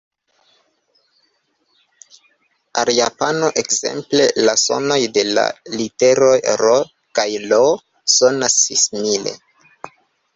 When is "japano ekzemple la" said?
2.99-4.55